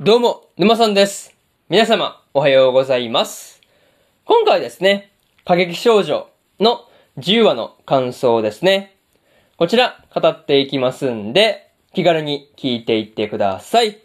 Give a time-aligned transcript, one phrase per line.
[0.00, 1.36] どうも、沼さんです。
[1.68, 3.60] 皆様、おはようございます。
[4.24, 5.12] 今回ですね、
[5.44, 6.28] 過激少女
[6.58, 6.80] の
[7.18, 8.96] 10話の感想ですね。
[9.56, 14.00] こちら、語っていきますんで、気軽に聞いていってください。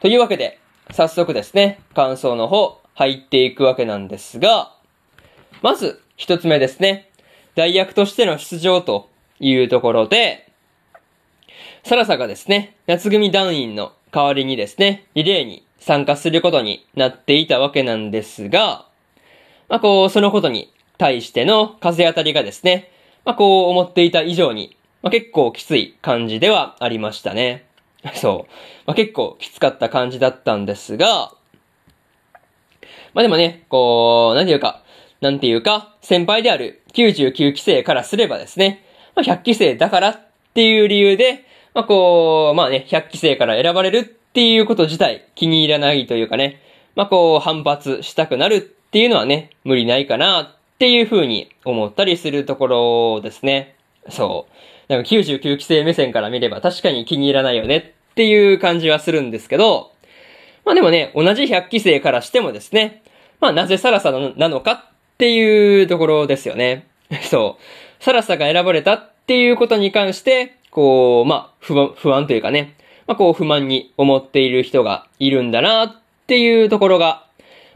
[0.00, 0.58] というわけで、
[0.90, 4.74] 早速ですね、感想の方、入っていくわけなんですが、
[5.62, 7.08] まず、一つ目ですね。
[7.54, 9.08] 代役としての出場と
[9.38, 10.50] いうところで、
[11.84, 18.86] サラサがですね、夏組団員の代わりにですね、リレーに参加することになっていたわけなんですが、
[19.68, 22.90] まあこう、そのことに対しての風当たりがですね、
[23.24, 27.66] まあこう思っていた以上に、まあ結構きつい感じではありましたね。
[28.14, 28.52] そう。
[28.86, 31.32] まあ結構きつかった感じだったんですが、
[33.14, 34.82] まあでもね、こう、なんていうか、
[35.20, 38.84] なんていうか、先輩である99期生からすればですね、
[39.14, 40.20] まあ100期生だからっ
[40.54, 41.44] ていう理由で、
[41.78, 46.60] まあこう、まあね、100期生から選ばれるっていうこと自体気に入らないというかね、
[46.96, 53.76] まあこう反発したくなるっていうのはね、無理ないかなっていうふうに思ったりするところですね。
[54.08, 54.48] そ
[54.88, 54.92] う。
[54.92, 59.92] なんか99期生目線から見れば確かに気に入らないよねっていう感じはするんですけど、
[60.64, 63.04] まあでもね、同じ100期生からしてもですね、
[63.38, 66.88] まあなぜサラサなのかっていうところですよね。
[67.30, 68.02] そう。
[68.02, 72.76] サラサが選ばれたっていうことに関して、こう、まあ不安、不安というかね、
[73.06, 77.26] まあこう不満に思っている人がいるんだなっていうところが、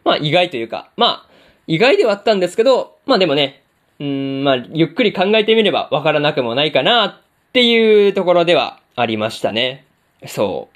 [0.04, 1.26] まあ意外というか、まあ
[1.66, 3.62] 意外ではあったんですけど、まあでもね、
[3.98, 7.14] うーん、まあゆっくり考えてみればわからなくもないかなっ
[7.52, 9.84] ていうところではありましたね。
[10.26, 10.72] そう。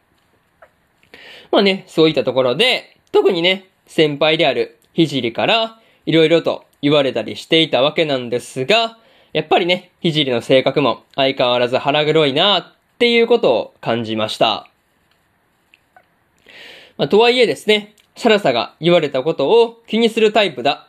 [1.52, 8.98] まあね、そういったところで、特にね、先輩であるひじりから、いろいろと言われたりしていたわけなんですが、
[9.36, 12.64] やっぱりね、ひじりの性格も相変わらず腹黒いなっ
[12.98, 14.66] ていうことを感じました。
[16.96, 20.88] まあ、とはいえですね、サラサが言われたことを気にするタイプだ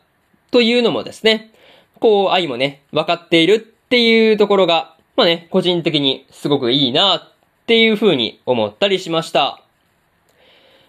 [0.49, 1.51] というのもですね、
[1.99, 7.33] こう愛もね、分かっているっていうところが、まあね、個人的にすごくいいなっ
[7.65, 9.61] ていうふうに思ったりしました。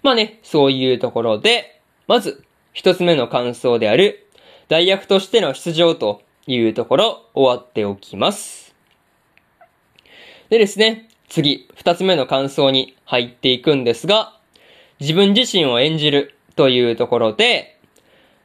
[0.05, 4.29] まあね、そういうところで、まず、一つ目の感想である、
[4.69, 8.75] 代役としての出場というところ、終わっておきます。
[10.49, 14.35] でですね、次、二つ目の感想に入っていくんですが、
[14.99, 17.79] 自分自身を演じるというところで、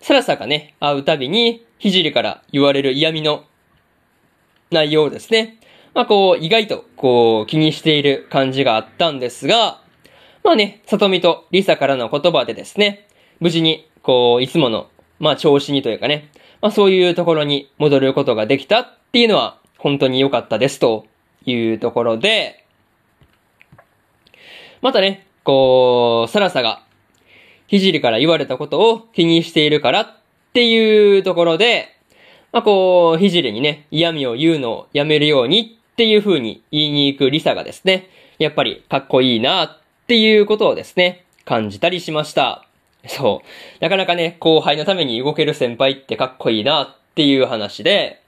[0.01, 3.45] サラサがね、会うたびに、ひじりから言われる嫌味の
[4.69, 5.59] 内容ですね、
[5.93, 9.81] まあこう、意外とこう、気にしている感じがあったんですが、
[10.43, 13.07] まあね、さとみとりさからの言葉でですね、
[13.39, 14.89] 無事に、こう、いつもの、
[15.19, 16.29] まあ調子にというかね、
[16.63, 21.05] まあそういうところに戻ることができたっていうのは、本当に良かったですと
[21.45, 22.65] いうところで、
[24.81, 26.81] またね、こう、サラサが、
[27.67, 30.15] ひじりから言われたことを気にしているからっ
[30.53, 31.97] ていうところで、
[32.53, 38.09] まあこう、ひじりにね、嫌味を言うのをやめるようにっていう風に言いに行くリサがですね、
[38.39, 42.65] やっぱりかっこいいなっていうことをですね、感じたりしました。
[43.07, 43.83] そう。
[43.83, 48.21] なかなかね、後輩のために動ける先輩ってかっこいいなっていう話で、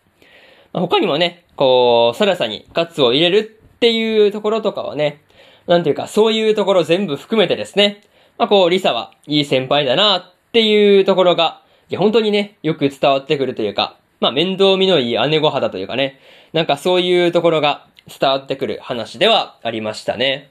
[0.73, 5.21] まあ他にもね、こう、サラサにカツを入れるっていうところとかはね、
[5.67, 8.01] なんていうか、そういうところ全部含めてですね、
[8.37, 16.19] まあこう、リサはいい先輩だなっていうところが、いや、本当にね、よく伝わってくるというか、まあ面倒見のいい姉御肌というかね、
[16.51, 20.49] なんかそういうところが伝わってくる話ではありましたね。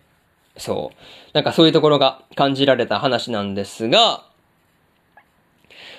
[0.57, 0.97] そう。
[1.33, 4.25] なんかそういうところが感じられた話なんですが、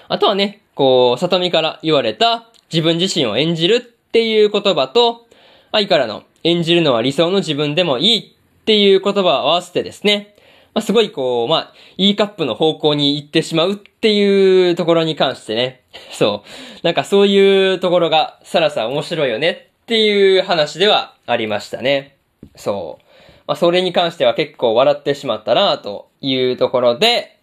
[0.08, 5.28] あとはね、こう、里見から言われた自分自身を演じるっていう言葉と、
[5.72, 10.36] 愛からの演じるのは理想の自分でもいいっていう言葉を合わせてですね、
[10.74, 16.50] まあ、すごいこう、まあ、E カップの方向に行ってしまうっていうところに関してね、 そう。
[16.84, 22.18] なんかそういうところがさらさ面白いよねっていう話ではありましたね。
[22.56, 23.05] そう。
[23.48, 27.40] まあ、それに関しては結構笑ってしまったなというところで、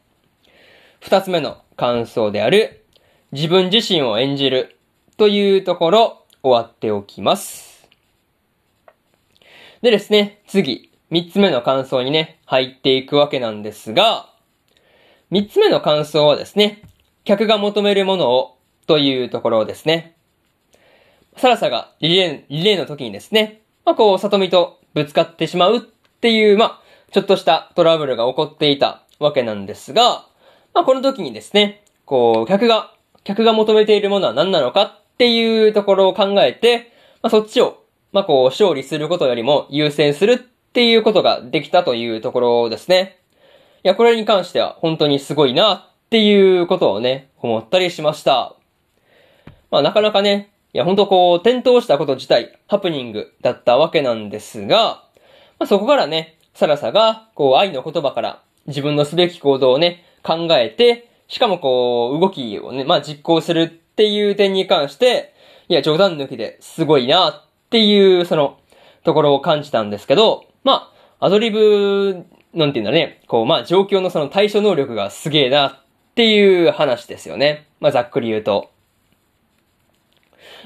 [1.00, 2.84] 二つ目の感想である、
[3.32, 4.76] 自分自身を演じる
[5.16, 7.88] というところ、終わっておきます。
[9.80, 14.28] でですね、次、三つ目の感想にね、入っていくわけなんですが、
[15.30, 16.82] 三つ目の感想はですね、
[17.24, 20.16] 客が求めるものをというところですね。
[21.36, 25.91] サラサがリレー、リレーの時にですね、まあこう、里見とぶつかってしまう
[26.22, 26.80] っていう、まあ、
[27.10, 30.24] ちょっとしたトラブルが起こっていたわけなんですが、
[30.72, 36.92] まあこの時にですね、こう、客が、客が求めているものは何なのかっていうところを考えて、
[37.22, 37.82] まあそっちを、
[38.12, 43.18] まあこう、勝利することよりも優先するっていうことができたというところですね。
[43.82, 48.54] いや、これに関しては本当にすごいなっていうことをね、思ったりしました。
[49.72, 55.02] まあなかなかね、いや、ほんとこう、転倒したこと自体、ハプニングだったわけなんですが、
[55.62, 65.32] まあそこからね、サラサが、こう、愛の言葉から自分のすべき行動をね、考えて、しかもこう、動きをね、まあ実行するっていう点に関して、
[65.68, 68.58] いや、冗談抜きですごいなっていう、その、
[69.04, 75.76] ところを感じたんですけど、まあ、アドリブ、なんていうんだね、こう、まあ状況のその対処能力がすげえなっ
[76.16, 77.68] ていう話ですよね。
[77.78, 78.72] まあざっくり言うと。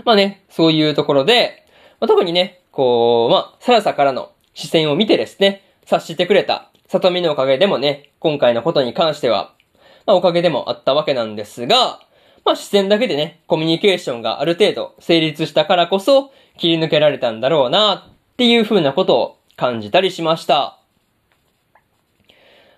[0.07, 1.67] まあね、そういうところで、
[2.01, 9.53] まあ、特にね、こう、まあ、サラサからの視線を見てですね、察してくれた、里見のおかげでもね、今回のことに関しては、
[10.07, 12.01] まあ、おかげでもあったわけなんですが、
[12.43, 20.79] まあ、視線だけでね、コミュニケーションがある程度成立したからこそ、切り抜けられたんだろうな、っていう風なことを感じたりしました。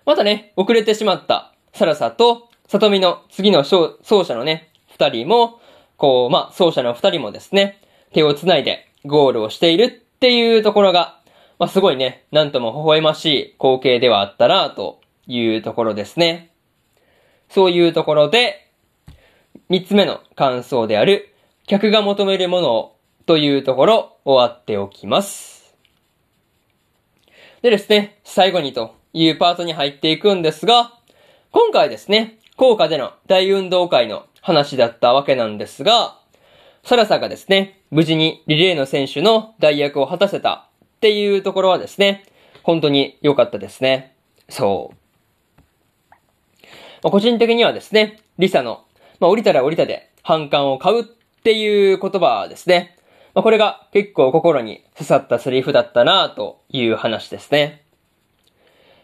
[0.05, 5.61] またね、遅れてしまったサラサと、里見の次の奏者のね、二人も、
[5.95, 7.79] こう、まあ、奏者の二人もですね、
[8.11, 11.18] 手を繋いでゴールをしているっていうところが、
[11.59, 16.51] まあ、すごいね、なんとも微笑ましい光景ではあったな、というところですね。
[17.49, 18.71] そういうところで、
[19.67, 21.35] 三つ目の感想である、
[21.67, 22.95] 客が求めるものを
[23.25, 25.75] というところ、終わっておきます。
[27.61, 30.93] でですね、最後にというパートに入っていくんですが、
[31.51, 36.17] 今回ですね、効果での大運動会の話だったわけなんですが、
[36.85, 40.68] サラサがですね、無事にリレーの選手の代役を果たせた
[40.99, 42.25] っていうところはですね、
[42.61, 44.13] 本当に良かったですね。
[44.49, 44.95] そう。
[47.01, 48.83] まあ、個人的にはですね、リサの、
[49.21, 52.97] まあ、降りたら降りたで反感を買うっていう言葉ですね、
[53.33, 57.85] まあ、これが結構心に刺さったセリフだったなという話ですね。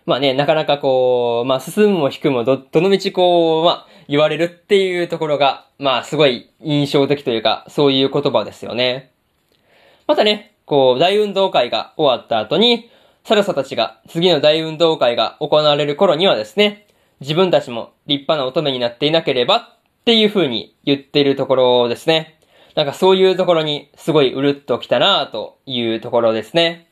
[0.06, 9.12] まあね、なかなかこう、まあ進むも引くもど、どのみちこう、まあ言われるっていうところが、まあすごい印象的というか、そういう言葉ですよね。
[10.06, 12.89] またね、こう、大運動会が終わった後に、
[13.23, 16.88] サルサたちが次の大運動会が行われる頃にはですね、
[17.21, 19.69] 自分たちも立派な乙女になっていなければっ
[20.06, 22.39] ていう風に言っているところですね。
[22.75, 26.88] なんかそういうところにすごいうるっときたなというところですね。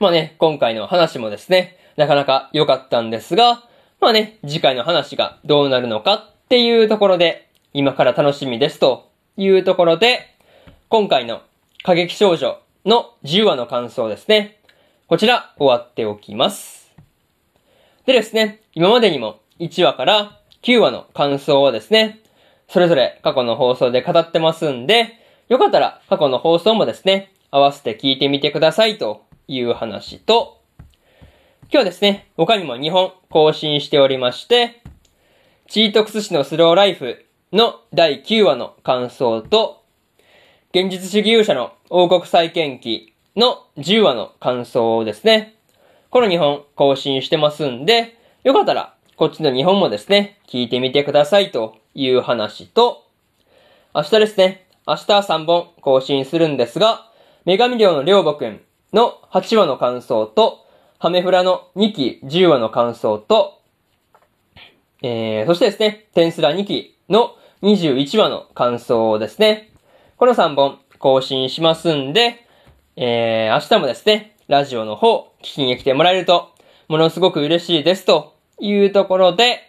[0.00, 3.62] まあね、今回の話もですね、なかなか良かったんですが、
[4.00, 10.34] まあね、次回の話がどうなるのかっていうところで、今から楽しみですというところで、
[10.88, 11.40] 今回の
[11.86, 14.58] 過激少女の10話の感想ですね。
[15.06, 16.92] こちら終わっておきます。
[18.06, 22.18] でですね、今までにも1話から9話の感想をですね、
[22.68, 25.14] それぞれ過去の放送で語ってますんで、
[25.48, 34.82] よかったら過去の放送もですね、合わせて聞いてみてくださいという話と、今日はですね、他にも2本更新しておりまして、
[35.68, 39.85] チートクス氏のスローライフの第9話の感想と、
[40.78, 45.54] 現実主義勇者の王国再建記の10話の感想をですね、
[46.10, 53.06] この2本更新してますんで、よかったらこっちの2本もですね、聞いてみてくださいという話と、
[53.94, 57.10] 明日ですね、明日3本更新するんですが、
[57.46, 58.60] 女神寮のりょうぼくん
[58.92, 60.66] の8話の感想と、
[60.98, 63.62] ハメフラの2期10話の感想と、
[65.00, 69.70] えー、そしてですね、テンスラ2期の21話の感想をですね。
[70.16, 72.46] この3本更新しますんで、
[72.96, 76.54] えー、明日もですね、ラジオの方聞きに来てもらえると、
[76.88, 79.60] ものすごく嬉しいですというところで、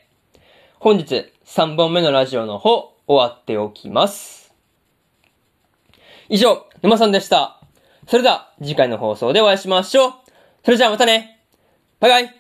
[0.79, 4.53] 本日3本目のラジオの方終わっておきます。
[6.29, 7.59] 以上、沼さんでした。
[8.07, 10.13] それでは次回の放送でお会いしましょう。
[10.63, 11.41] それじゃあまたね
[11.99, 12.35] バイバイ